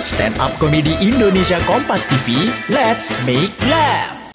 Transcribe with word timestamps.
Stand 0.00 0.40
up 0.40 0.56
komedi 0.56 0.96
Indonesia 1.04 1.60
Kompas 1.68 2.08
TV, 2.08 2.48
let's 2.72 3.12
make 3.28 3.52
laugh. 3.68 4.32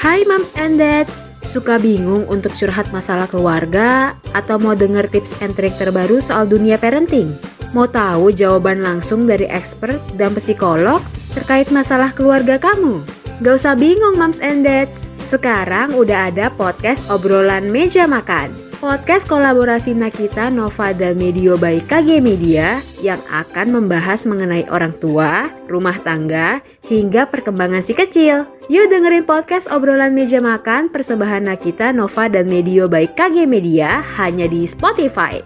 Hai 0.00 0.24
Moms 0.24 0.56
and 0.56 0.80
Dads, 0.80 1.28
suka 1.44 1.76
bingung 1.76 2.24
untuk 2.32 2.56
curhat 2.56 2.88
masalah 2.88 3.28
keluarga 3.28 4.16
atau 4.32 4.56
mau 4.56 4.72
denger 4.72 5.12
tips 5.12 5.36
and 5.44 5.52
trik 5.52 5.76
terbaru 5.76 6.24
soal 6.24 6.48
dunia 6.48 6.80
parenting? 6.80 7.36
Mau 7.76 7.84
tahu 7.84 8.32
jawaban 8.32 8.80
langsung 8.80 9.28
dari 9.28 9.44
expert 9.44 10.00
dan 10.16 10.32
psikolog 10.32 11.04
terkait 11.36 11.68
masalah 11.68 12.08
keluarga 12.16 12.56
kamu? 12.56 13.04
Gak 13.44 13.60
usah 13.60 13.76
bingung 13.76 14.16
Moms 14.16 14.40
and 14.40 14.64
Dads, 14.64 15.12
sekarang 15.20 15.92
udah 15.92 16.32
ada 16.32 16.48
podcast 16.48 17.04
obrolan 17.12 17.68
meja 17.68 18.08
makan. 18.08 18.63
Podcast 18.84 19.24
kolaborasi 19.32 19.96
Nakita 19.96 20.52
Nova 20.52 20.92
dan 20.92 21.16
Medio 21.16 21.56
by 21.56 21.88
KG 21.88 22.20
Media 22.20 22.84
yang 23.00 23.16
akan 23.32 23.72
membahas 23.80 24.28
mengenai 24.28 24.68
orang 24.68 24.92
tua, 25.00 25.48
rumah 25.64 25.96
tangga, 26.04 26.60
hingga 26.84 27.24
perkembangan 27.32 27.80
si 27.80 27.96
kecil. 27.96 28.44
Yuk 28.68 28.92
dengerin 28.92 29.24
podcast 29.24 29.72
obrolan 29.72 30.12
meja 30.12 30.36
makan 30.44 30.92
persembahan 30.92 31.48
Nakita 31.48 31.96
Nova 31.96 32.28
dan 32.28 32.44
Medio 32.44 32.84
by 32.84 33.08
KG 33.08 33.48
Media 33.48 34.04
hanya 34.20 34.44
di 34.44 34.68
Spotify. 34.68 35.40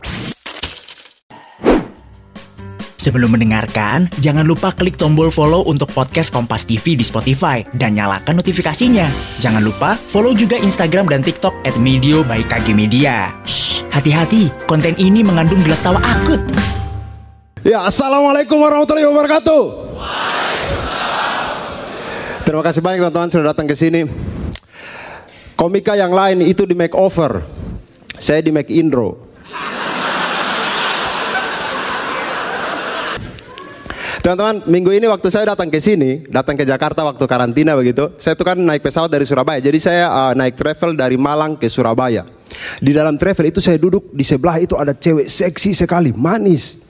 Sebelum 2.99 3.31
mendengarkan, 3.31 4.11
jangan 4.19 4.43
lupa 4.43 4.75
klik 4.75 4.99
tombol 4.99 5.31
follow 5.31 5.63
untuk 5.71 5.87
podcast 5.95 6.35
Kompas 6.35 6.67
TV 6.67 6.99
di 6.99 7.07
Spotify 7.07 7.63
dan 7.71 7.95
nyalakan 7.95 8.43
notifikasinya. 8.43 9.07
Jangan 9.39 9.63
lupa 9.63 9.95
follow 9.95 10.35
juga 10.35 10.59
Instagram 10.59 11.07
dan 11.07 11.23
TikTok 11.23 11.63
at 11.63 11.79
Medio 11.79 12.27
by 12.27 12.43
KG 12.43 12.75
Media. 12.75 13.31
Hati-hati, 13.95 14.51
konten 14.67 14.99
ini 14.99 15.23
mengandung 15.23 15.63
gelak 15.63 15.79
tawa 15.87 16.03
akut. 16.03 16.43
Ya, 17.63 17.87
Assalamualaikum 17.87 18.59
warahmatullahi 18.59 19.07
wabarakatuh. 19.07 19.63
Terima 22.43 22.63
kasih 22.67 22.83
banyak 22.83 22.99
teman-teman 22.99 23.31
sudah 23.31 23.55
datang 23.55 23.71
ke 23.71 23.79
sini. 23.79 24.11
Komika 25.55 25.95
yang 25.95 26.11
lain 26.11 26.43
itu 26.43 26.67
di 26.67 26.75
make 26.75 26.99
over. 26.99 27.47
Saya 28.19 28.43
di 28.43 28.51
make 28.51 28.75
intro. 28.75 29.28
Teman-teman, 34.19 34.67
minggu 34.67 34.91
ini 34.91 35.07
waktu 35.07 35.31
saya 35.31 35.55
datang 35.55 35.71
ke 35.71 35.79
sini, 35.79 36.27
datang 36.27 36.59
ke 36.59 36.67
Jakarta 36.67 37.07
waktu 37.07 37.23
karantina 37.23 37.79
begitu, 37.79 38.11
saya 38.19 38.35
tuh 38.35 38.51
kan 38.51 38.59
naik 38.59 38.83
pesawat 38.83 39.07
dari 39.07 39.23
Surabaya. 39.23 39.63
Jadi 39.63 39.79
saya 39.79 40.11
uh, 40.11 40.33
naik 40.35 40.59
travel 40.59 40.99
dari 40.99 41.15
Malang 41.15 41.55
ke 41.55 41.71
Surabaya. 41.71 42.27
Di 42.83 42.91
dalam 42.91 43.15
travel 43.15 43.55
itu 43.55 43.63
saya 43.63 43.79
duduk 43.79 44.11
di 44.11 44.27
sebelah 44.27 44.59
itu 44.59 44.75
ada 44.75 44.91
cewek 44.91 45.31
seksi 45.31 45.71
sekali, 45.71 46.11
manis. 46.11 46.83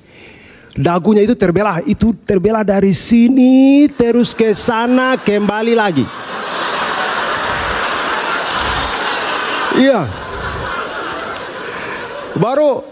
Dagunya 0.72 1.20
itu 1.26 1.36
terbelah, 1.36 1.84
itu 1.84 2.16
terbelah 2.24 2.64
dari 2.64 2.96
sini 2.96 3.84
terus 3.92 4.32
ke 4.32 4.56
sana 4.56 5.20
kembali 5.20 5.74
lagi. 5.76 6.06
Iya. 9.76 10.08
Baru 12.40 12.87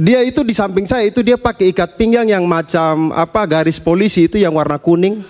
dia 0.00 0.24
itu 0.24 0.40
di 0.40 0.56
samping 0.56 0.88
saya 0.88 1.12
itu 1.12 1.20
dia 1.20 1.36
pakai 1.36 1.76
ikat 1.76 2.00
pinggang 2.00 2.24
yang 2.24 2.48
macam 2.48 3.12
apa 3.12 3.44
garis 3.44 3.76
polisi 3.76 4.24
itu 4.24 4.40
yang 4.40 4.56
warna 4.56 4.80
kuning. 4.80 5.20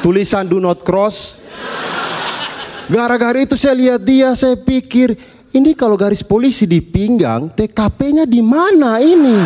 Tulisan 0.00 0.48
do 0.48 0.56
not 0.56 0.80
cross. 0.80 1.44
Gara-gara 2.88 3.36
itu 3.36 3.52
saya 3.54 3.76
lihat 3.76 4.00
dia 4.00 4.32
saya 4.32 4.56
pikir 4.56 5.12
ini 5.52 5.76
kalau 5.76 6.00
garis 6.00 6.24
polisi 6.24 6.64
di 6.64 6.80
pinggang 6.80 7.52
TKP-nya 7.52 8.24
di 8.24 8.40
mana 8.40 8.96
ini? 9.04 9.36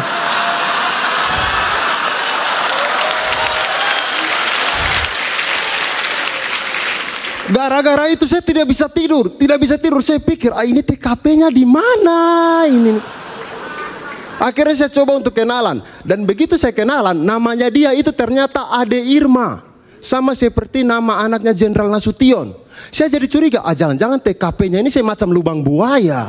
Gara-gara 7.47 8.11
itu 8.11 8.27
saya 8.27 8.43
tidak 8.43 8.71
bisa 8.71 8.87
tidur, 8.91 9.31
tidak 9.35 9.59
bisa 9.59 9.75
tidur. 9.79 10.03
Saya 10.03 10.19
pikir, 10.19 10.51
ah 10.51 10.67
ini 10.67 10.83
TKP-nya 10.83 11.51
di 11.51 11.63
mana 11.63 12.19
ini? 12.67 13.26
Akhirnya 14.37 14.77
saya 14.77 14.93
coba 14.93 15.17
untuk 15.17 15.33
kenalan 15.33 15.81
dan 16.05 16.29
begitu 16.29 16.61
saya 16.61 16.77
kenalan, 16.77 17.17
namanya 17.17 17.73
dia 17.73 17.97
itu 17.97 18.13
ternyata 18.13 18.69
Ade 18.69 19.01
Irma, 19.01 19.65
sama 19.97 20.37
seperti 20.37 20.85
nama 20.85 21.25
anaknya 21.25 21.57
Jenderal 21.57 21.89
Nasution. 21.89 22.53
Saya 22.93 23.09
jadi 23.09 23.25
curiga, 23.25 23.65
ah 23.65 23.73
jangan-jangan 23.73 24.21
TKP-nya 24.21 24.85
ini 24.85 24.93
saya 24.93 25.09
macam 25.09 25.33
lubang 25.33 25.65
buaya. 25.65 26.29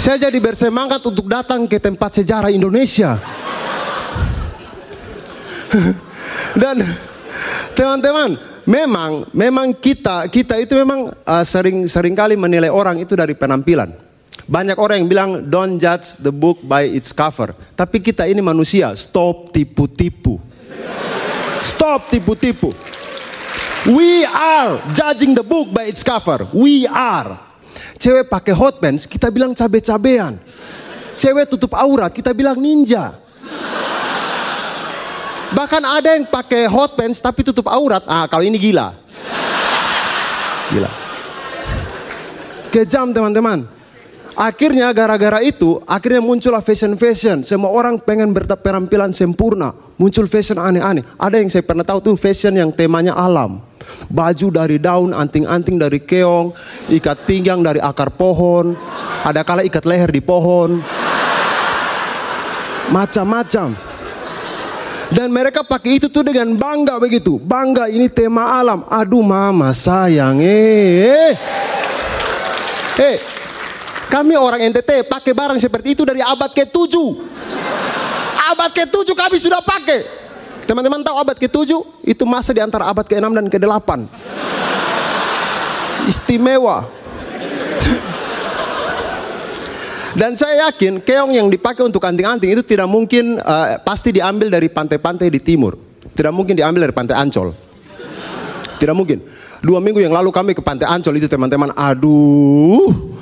Saya 0.00 0.16
jadi 0.16 0.40
bersemangat 0.40 1.04
untuk 1.04 1.28
datang 1.28 1.68
ke 1.68 1.76
tempat 1.76 2.24
sejarah 2.24 2.48
Indonesia. 2.48 3.20
Dan 6.62 6.88
teman-teman, 7.76 8.40
memang 8.68 9.28
memang 9.32 9.72
kita 9.76 10.28
kita 10.28 10.58
itu 10.60 10.76
memang 10.76 11.12
uh, 11.12 11.44
sering 11.44 11.84
sering 11.86 12.16
kali 12.16 12.34
menilai 12.34 12.68
orang 12.72 13.00
itu 13.00 13.16
dari 13.16 13.32
penampilan. 13.36 13.92
Banyak 14.50 14.82
orang 14.82 14.96
yang 15.04 15.08
bilang 15.10 15.30
don't 15.46 15.78
judge 15.78 16.18
the 16.18 16.34
book 16.34 16.58
by 16.66 16.82
its 16.82 17.14
cover. 17.14 17.54
Tapi 17.78 18.02
kita 18.02 18.26
ini 18.26 18.42
manusia, 18.42 18.90
stop 18.98 19.54
tipu-tipu. 19.54 20.42
Stop 21.62 22.10
tipu-tipu. 22.10 22.74
We 23.86 24.26
are 24.26 24.82
judging 24.90 25.38
the 25.38 25.46
book 25.46 25.70
by 25.70 25.86
its 25.86 26.02
cover. 26.02 26.50
We 26.50 26.84
are. 26.90 27.38
Cewek 28.00 28.32
pakai 28.32 28.56
hot 28.56 28.80
pants, 28.80 29.06
kita 29.06 29.28
bilang 29.28 29.52
cabe-cabean. 29.52 30.40
Cewek 31.20 31.52
tutup 31.52 31.76
aurat, 31.76 32.10
kita 32.10 32.32
bilang 32.32 32.56
ninja. 32.56 33.12
Bahkan 35.50 35.82
ada 35.82 36.14
yang 36.14 36.26
pakai 36.30 36.70
hot 36.70 36.94
pants 36.94 37.18
tapi 37.18 37.42
tutup 37.42 37.66
aurat. 37.66 38.06
Ah, 38.06 38.30
kalau 38.30 38.46
ini 38.46 38.54
gila. 38.54 38.94
Gila. 40.70 40.90
Kejam 42.70 43.10
teman-teman. 43.10 43.66
Akhirnya 44.38 44.88
gara-gara 44.94 45.42
itu, 45.42 45.82
akhirnya 45.84 46.22
muncullah 46.22 46.62
fashion-fashion. 46.62 47.42
Semua 47.42 47.74
orang 47.74 47.98
pengen 47.98 48.30
berpenampilan 48.30 49.10
sempurna. 49.10 49.74
Muncul 49.98 50.30
fashion 50.30 50.56
aneh-aneh. 50.56 51.02
Ada 51.18 51.42
yang 51.42 51.50
saya 51.50 51.66
pernah 51.66 51.82
tahu 51.82 51.98
tuh 52.00 52.14
fashion 52.16 52.54
yang 52.54 52.70
temanya 52.70 53.12
alam. 53.18 53.58
Baju 54.06 54.48
dari 54.54 54.78
daun, 54.78 55.10
anting-anting 55.10 55.76
dari 55.82 55.98
keong, 56.00 56.54
ikat 56.88 57.26
pinggang 57.26 57.60
dari 57.60 57.82
akar 57.82 58.14
pohon. 58.14 58.78
Ada 59.26 59.42
kala 59.42 59.66
ikat 59.66 59.84
leher 59.84 60.08
di 60.08 60.22
pohon. 60.22 60.78
Macam-macam. 62.94 63.89
Dan 65.10 65.34
mereka 65.34 65.66
pakai 65.66 65.98
itu 65.98 66.06
tuh 66.06 66.22
dengan 66.22 66.54
bangga 66.54 67.02
begitu. 67.02 67.42
Bangga 67.42 67.90
ini 67.90 68.06
tema 68.06 68.62
alam. 68.62 68.86
Aduh 68.86 69.26
mama 69.26 69.74
sayang 69.74 70.38
eh. 70.38 71.34
Eh, 73.00 73.16
kami 74.06 74.38
orang 74.38 74.70
NTT 74.70 75.06
pakai 75.10 75.32
barang 75.34 75.58
seperti 75.58 75.98
itu 75.98 76.02
dari 76.06 76.22
abad 76.22 76.54
ke-7. 76.54 76.94
Abad 78.54 78.70
ke-7 78.70 79.08
kami 79.14 79.36
sudah 79.42 79.58
pakai. 79.62 80.06
Teman-teman 80.68 81.02
tahu 81.02 81.16
abad 81.18 81.34
ke-7 81.34 81.70
itu 82.06 82.24
masa 82.28 82.54
di 82.54 82.62
antara 82.62 82.86
abad 82.86 83.02
ke-6 83.02 83.30
dan 83.34 83.46
ke-8. 83.50 83.90
Istimewa. 86.06 86.99
Dan 90.20 90.36
saya 90.36 90.68
yakin 90.68 91.00
keong 91.00 91.32
yang 91.32 91.48
dipakai 91.48 91.80
untuk 91.80 92.04
anting-anting 92.04 92.52
itu 92.52 92.60
tidak 92.60 92.84
mungkin 92.92 93.40
uh, 93.40 93.80
pasti 93.80 94.12
diambil 94.12 94.52
dari 94.52 94.68
pantai-pantai 94.68 95.32
di 95.32 95.40
timur. 95.40 95.80
Tidak 96.12 96.28
mungkin 96.28 96.52
diambil 96.52 96.84
dari 96.84 96.92
pantai 96.92 97.16
Ancol. 97.16 97.56
Tidak 98.76 98.92
mungkin. 98.92 99.24
Dua 99.64 99.80
minggu 99.80 100.04
yang 100.04 100.12
lalu 100.12 100.28
kami 100.28 100.52
ke 100.52 100.60
pantai 100.60 100.92
Ancol 100.92 101.16
itu 101.16 101.24
teman-teman. 101.24 101.72
Aduh. 101.72 103.16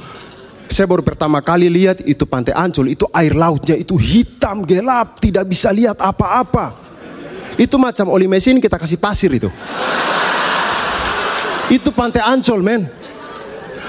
Saya 0.67 0.91
baru 0.91 1.07
pertama 1.07 1.39
kali 1.39 1.71
lihat 1.71 2.03
itu 2.03 2.27
pantai 2.27 2.59
Ancol. 2.59 2.91
Itu 2.91 3.07
air 3.15 3.31
lautnya 3.31 3.79
itu 3.79 3.95
hitam 3.95 4.67
gelap. 4.67 5.23
Tidak 5.23 5.47
bisa 5.47 5.71
lihat 5.71 6.03
apa-apa. 6.03 6.75
Itu 7.55 7.79
macam 7.79 8.11
oli 8.11 8.27
mesin 8.27 8.59
kita 8.59 8.75
kasih 8.75 8.99
pasir 8.99 9.31
itu. 9.31 9.47
Itu 11.71 11.95
pantai 11.95 12.27
Ancol 12.27 12.59
men. 12.59 12.91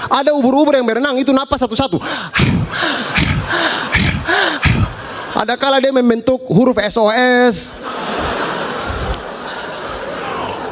Ada 0.08 0.32
ubur-ubur 0.32 0.72
yang 0.72 0.86
berenang 0.86 1.18
itu 1.20 1.34
napas 1.34 1.60
satu-satu. 1.60 2.00
Ada 5.36 5.56
kala 5.60 5.82
dia 5.82 5.92
membentuk 5.92 6.40
huruf 6.48 6.78
SOS. 6.80 7.74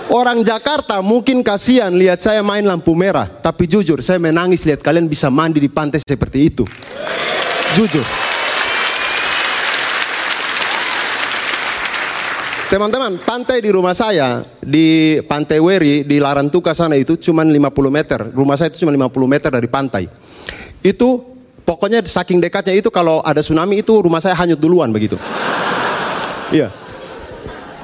Orang 0.08 0.40
Jakarta 0.40 1.04
mungkin 1.04 1.44
kasihan 1.44 1.92
lihat 1.92 2.24
saya 2.24 2.40
main 2.40 2.64
lampu 2.64 2.96
merah, 2.96 3.28
tapi 3.28 3.68
jujur 3.68 4.00
saya 4.00 4.16
menangis 4.16 4.64
lihat 4.64 4.80
kalian 4.80 5.04
bisa 5.04 5.28
mandi 5.28 5.60
di 5.60 5.68
pantai 5.68 6.00
seperti 6.00 6.48
itu. 6.48 6.64
Jujur. 7.76 8.27
Teman-teman, 12.68 13.16
pantai 13.24 13.64
di 13.64 13.72
rumah 13.72 13.96
saya 13.96 14.44
di 14.60 15.16
Pantai 15.24 15.56
Weri 15.56 16.04
di 16.04 16.20
Larantuka 16.20 16.76
sana 16.76 17.00
itu 17.00 17.16
cuma 17.16 17.40
50 17.40 17.56
meter. 17.88 18.20
Rumah 18.28 18.56
saya 18.60 18.68
itu 18.68 18.84
cuma 18.84 18.92
50 18.92 19.08
meter 19.24 19.48
dari 19.48 19.68
pantai. 19.72 20.04
Itu 20.84 21.38
Pokoknya 21.68 22.00
saking 22.00 22.40
dekatnya 22.40 22.80
itu 22.80 22.88
kalau 22.88 23.20
ada 23.20 23.44
tsunami 23.44 23.84
itu 23.84 23.92
rumah 23.92 24.24
saya 24.24 24.32
hanyut 24.32 24.56
duluan 24.56 24.88
begitu. 24.88 25.20
Iya. 26.48 26.72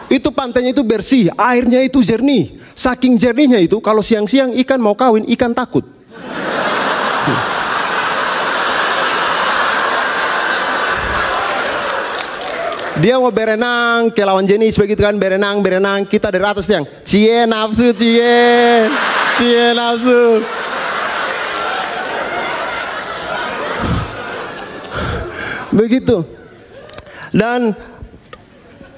Itu 0.08 0.32
pantainya 0.32 0.72
itu 0.72 0.80
bersih, 0.80 1.28
airnya 1.36 1.84
itu 1.84 2.00
jernih. 2.00 2.64
Saking 2.72 3.20
jernihnya 3.20 3.60
itu 3.60 3.84
kalau 3.84 4.00
siang-siang 4.00 4.56
ikan 4.64 4.80
mau 4.80 4.96
kawin, 4.96 5.28
ikan 5.36 5.52
takut. 5.52 5.84
Dia 12.94 13.18
mau 13.18 13.34
berenang 13.34 14.14
ke 14.14 14.22
lawan 14.22 14.46
jenis 14.46 14.78
begitu 14.78 15.02
kan 15.02 15.18
berenang 15.18 15.58
berenang. 15.58 16.06
Kita 16.06 16.30
dari 16.30 16.46
atas 16.46 16.70
yang 16.70 16.86
cie 17.02 17.42
nafsu 17.42 17.90
cie. 17.90 18.86
Cie 19.34 19.74
nafsu. 19.74 20.38
Begitu. 25.74 26.22
Dan 27.34 27.74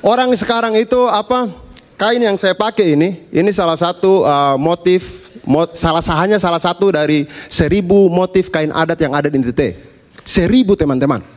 orang 0.05 0.29
sekarang 0.37 0.77
itu 0.77 1.09
apa 1.09 1.49
kain 1.97 2.21
yang 2.21 2.37
saya 2.37 2.53
pakai 2.53 2.93
ini 2.93 3.25
ini 3.33 3.49
salah 3.49 3.81
satu 3.81 4.29
uh, 4.29 4.61
motif 4.61 5.33
mot, 5.49 5.73
salah 5.73 6.05
sahanya 6.05 6.37
salah 6.37 6.61
satu 6.61 6.93
dari 6.93 7.25
seribu 7.49 8.13
motif 8.13 8.53
kain 8.53 8.69
adat 8.77 9.01
yang 9.01 9.17
ada 9.17 9.33
di 9.33 9.41
NTT 9.41 9.73
seribu 10.21 10.77
teman-teman 10.77 11.36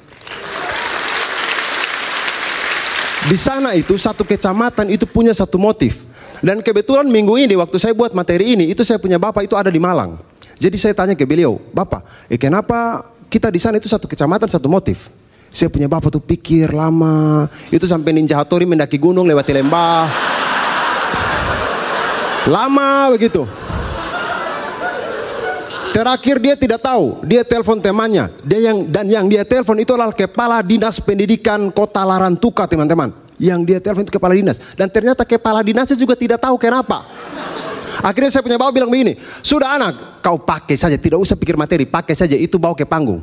Di 3.28 3.36
sana 3.36 3.76
itu 3.76 4.00
satu 4.00 4.24
kecamatan 4.24 4.88
itu 4.96 5.04
punya 5.04 5.36
satu 5.36 5.60
motif. 5.60 6.08
Dan 6.40 6.64
kebetulan 6.64 7.04
minggu 7.04 7.36
ini 7.36 7.60
waktu 7.60 7.76
saya 7.76 7.92
buat 7.92 8.16
materi 8.16 8.56
ini 8.56 8.72
itu 8.72 8.80
saya 8.88 8.96
punya 8.96 9.20
bapak 9.20 9.44
itu 9.44 9.60
ada 9.60 9.68
di 9.68 9.82
Malang. 9.82 10.16
Jadi 10.56 10.76
saya 10.80 10.96
tanya 10.96 11.16
ke 11.16 11.28
beliau, 11.28 11.60
bapak, 11.76 12.04
eh 12.32 12.40
kenapa 12.40 13.04
kita 13.32 13.52
di 13.52 13.60
sana 13.60 13.80
itu 13.80 13.88
satu 13.88 14.08
kecamatan 14.08 14.48
satu 14.48 14.68
motif? 14.72 15.12
Saya 15.52 15.68
punya 15.72 15.88
bapak 15.88 16.14
tuh 16.14 16.24
pikir 16.24 16.72
lama, 16.72 17.48
itu 17.72 17.84
sampai 17.84 18.12
Ninja 18.16 18.40
Hattori 18.40 18.68
mendaki 18.68 19.00
gunung 19.00 19.28
lewati 19.28 19.52
lembah. 19.56 20.08
Lama 22.48 23.12
begitu. 23.16 23.44
Terakhir 26.00 26.40
dia 26.40 26.56
tidak 26.56 26.80
tahu, 26.80 27.20
dia 27.28 27.44
telepon 27.44 27.76
temannya. 27.76 28.32
Dia 28.48 28.72
yang 28.72 28.88
dan 28.88 29.04
yang 29.04 29.28
dia 29.28 29.44
telepon 29.44 29.76
itu 29.84 29.92
adalah 29.92 30.16
kepala 30.16 30.64
dinas 30.64 30.96
pendidikan 31.04 31.68
Kota 31.76 32.08
Larantuka, 32.08 32.64
teman-teman. 32.64 33.12
Yang 33.36 33.60
dia 33.68 33.78
telepon 33.84 34.08
itu 34.08 34.16
kepala 34.16 34.32
dinas 34.32 34.64
dan 34.80 34.88
ternyata 34.88 35.28
kepala 35.28 35.60
dinasnya 35.60 36.00
juga 36.00 36.16
tidak 36.16 36.40
tahu 36.40 36.56
kenapa. 36.56 37.04
Akhirnya 38.00 38.32
saya 38.32 38.40
punya 38.48 38.56
bawa 38.56 38.72
bilang 38.72 38.88
begini, 38.88 39.20
sudah 39.44 39.76
anak, 39.76 40.24
kau 40.24 40.40
pakai 40.40 40.80
saja, 40.80 40.96
tidak 40.96 41.20
usah 41.20 41.36
pikir 41.36 41.60
materi, 41.60 41.84
pakai 41.84 42.16
saja 42.16 42.40
itu 42.40 42.56
bawa 42.56 42.80
ke 42.80 42.88
panggung. 42.88 43.20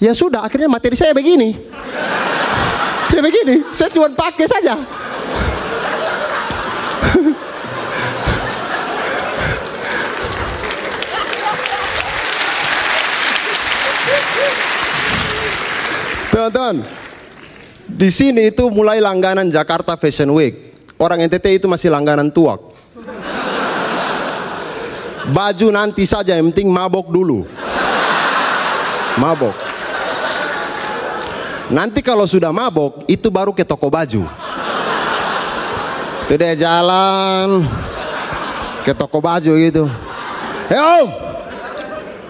Ya 0.00 0.16
sudah, 0.16 0.40
akhirnya 0.40 0.72
materi 0.72 0.96
saya 0.96 1.12
begini. 1.12 1.52
ya 3.12 3.20
begini, 3.20 3.60
saya 3.76 3.92
cuma 3.92 4.08
pakai 4.08 4.48
saja. 4.48 4.72
Teman-teman, 16.46 16.86
di 17.90 18.06
sini 18.06 18.54
itu 18.54 18.70
mulai 18.70 19.02
langganan 19.02 19.50
Jakarta 19.50 19.98
Fashion 19.98 20.30
Week. 20.30 20.78
Orang 20.94 21.18
NTT 21.26 21.58
itu 21.58 21.66
masih 21.66 21.90
langganan 21.90 22.30
tuak. 22.30 22.62
Baju 25.34 25.66
nanti 25.74 26.06
saja, 26.06 26.38
yang 26.38 26.46
penting 26.54 26.70
mabok 26.70 27.10
dulu. 27.10 27.50
Mabok. 29.18 29.58
Nanti 31.74 31.98
kalau 31.98 32.30
sudah 32.30 32.54
mabok, 32.54 33.02
itu 33.10 33.26
baru 33.26 33.50
ke 33.50 33.66
toko 33.66 33.90
baju. 33.90 34.22
Itu 36.30 36.34
dia 36.38 36.54
jalan 36.54 37.66
ke 38.86 38.94
toko 38.94 39.18
baju 39.18 39.50
gitu. 39.50 39.90
Heo, 40.70 41.10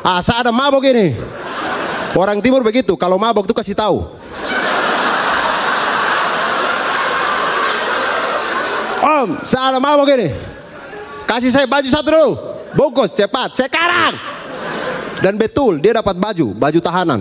asa 0.00 0.40
ada 0.40 0.48
mabok 0.48 0.88
ini. 0.88 1.36
Orang 2.16 2.40
timur 2.40 2.64
begitu, 2.64 2.96
kalau 2.96 3.20
mabok 3.20 3.44
tuh 3.44 3.52
kasih 3.52 3.76
tahu. 3.76 4.08
Om, 9.04 9.28
saya 9.44 9.76
mabok 9.76 10.08
ini. 10.16 10.32
Kasih 11.28 11.52
saya 11.52 11.68
baju 11.68 11.88
satu 11.92 12.08
dulu. 12.08 12.30
Bungkus, 12.72 13.12
cepat, 13.12 13.52
sekarang. 13.52 14.16
Dan 15.20 15.36
betul, 15.36 15.76
dia 15.76 15.96
dapat 15.96 16.16
baju, 16.16 16.56
baju 16.56 16.78
tahanan. 16.80 17.20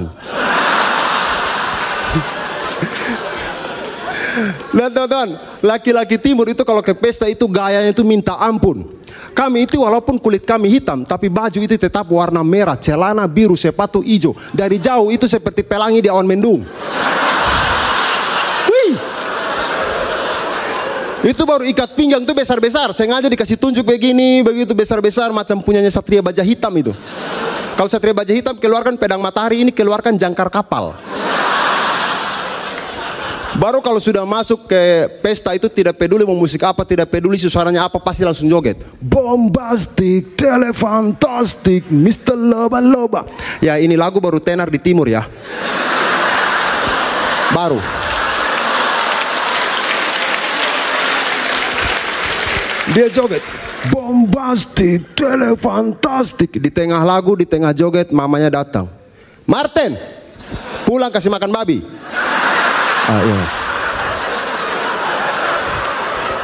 Dan 4.75 4.91
teman-teman, 4.91 5.39
laki-laki 5.63 6.19
timur 6.19 6.47
itu 6.51 6.63
kalau 6.67 6.83
ke 6.83 6.91
pesta 6.91 7.27
itu 7.31 7.47
gayanya 7.47 7.95
itu 7.95 8.03
minta 8.03 8.35
ampun. 8.35 8.83
Kami 9.35 9.67
itu 9.67 9.83
walaupun 9.83 10.15
kulit 10.15 10.47
kami 10.47 10.79
hitam, 10.79 11.03
tapi 11.03 11.27
baju 11.27 11.59
itu 11.59 11.75
tetap 11.75 12.07
warna 12.07 12.39
merah, 12.39 12.79
celana 12.79 13.27
biru, 13.27 13.59
sepatu 13.59 13.99
hijau. 13.99 14.31
Dari 14.55 14.79
jauh 14.79 15.11
itu 15.11 15.27
seperti 15.27 15.59
pelangi 15.59 15.99
di 15.99 16.07
awan 16.07 16.23
mendung. 16.23 16.63
Wih. 18.71 18.95
Itu 21.27 21.43
baru 21.43 21.67
ikat 21.67 21.99
pinggang 21.99 22.23
itu 22.23 22.31
besar-besar. 22.31 22.95
Sengaja 22.95 23.27
dikasih 23.27 23.59
tunjuk 23.59 23.83
begini, 23.83 24.39
begitu 24.39 24.71
besar-besar 24.71 25.35
macam 25.35 25.59
punyanya 25.59 25.91
Satria 25.91 26.23
Baja 26.23 26.39
Hitam 26.39 26.71
itu. 26.79 26.95
Kalau 27.75 27.91
Satria 27.91 28.15
Baja 28.15 28.31
Hitam 28.31 28.55
keluarkan 28.55 28.95
pedang 28.95 29.19
matahari, 29.19 29.67
ini 29.67 29.75
keluarkan 29.75 30.15
jangkar 30.15 30.47
kapal. 30.47 30.95
Baru 33.65 33.81
kalau 33.81 33.97
sudah 33.97 34.21
masuk 34.29 34.69
ke 34.69 35.09
pesta 35.25 35.49
itu 35.57 35.65
tidak 35.65 35.97
peduli 35.97 36.21
mau 36.21 36.37
musik 36.37 36.61
apa, 36.61 36.85
tidak 36.85 37.09
peduli 37.09 37.33
suaranya 37.33 37.89
apa, 37.89 37.97
pasti 37.97 38.21
langsung 38.21 38.45
joget. 38.45 38.77
Bombastic, 39.01 40.37
telefantastic, 40.37 41.89
Mr. 41.89 42.37
Loba 42.37 42.77
Loba. 42.77 43.25
Ya 43.65 43.81
ini 43.81 43.97
lagu 43.97 44.21
baru 44.21 44.37
tenar 44.37 44.69
di 44.69 44.77
timur 44.77 45.09
ya. 45.09 45.25
Baru. 47.57 47.81
Dia 52.93 53.09
joget. 53.09 53.41
Bombastic, 53.89 55.09
telefantastic. 55.17 56.53
Di 56.61 56.69
tengah 56.69 57.01
lagu, 57.01 57.33
di 57.33 57.49
tengah 57.49 57.73
joget, 57.73 58.13
mamanya 58.13 58.61
datang. 58.61 58.85
Martin, 59.49 59.97
pulang 60.85 61.09
kasih 61.09 61.33
makan 61.33 61.49
babi. 61.49 61.94
Ah, 63.05 63.21
iya. 63.21 63.37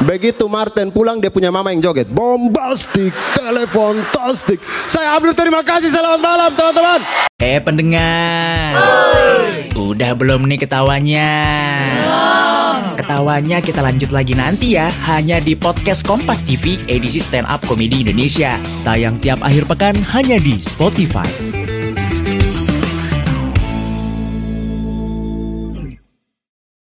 Begitu 0.02 0.50
Martin 0.50 0.90
pulang 0.90 1.22
dia 1.22 1.30
punya 1.30 1.50
mama 1.50 1.70
yang 1.70 1.82
joget. 1.82 2.10
Bombastic, 2.10 3.14
telefantastic. 3.38 4.58
Saya 4.86 5.14
Abdul 5.18 5.34
terima 5.34 5.62
kasih. 5.62 5.90
Selamat 5.90 6.22
malam 6.22 6.50
teman-teman. 6.54 7.00
Eh 7.42 7.58
pendengar, 7.58 8.78
udah 9.74 10.14
belum 10.14 10.46
nih 10.46 10.62
ketawanya? 10.62 11.30
Ketawanya 12.94 13.58
kita 13.58 13.82
lanjut 13.82 14.14
lagi 14.14 14.38
nanti 14.38 14.78
ya, 14.78 14.86
hanya 15.10 15.42
di 15.42 15.58
podcast 15.58 16.06
Kompas 16.06 16.46
TV 16.46 16.78
edisi 16.86 17.18
Stand 17.18 17.50
Up 17.50 17.66
Komedi 17.66 18.06
Indonesia. 18.06 18.62
Tayang 18.86 19.18
tiap 19.18 19.42
akhir 19.42 19.66
pekan 19.66 19.98
hanya 20.14 20.38
di 20.38 20.62
Spotify. 20.62 21.26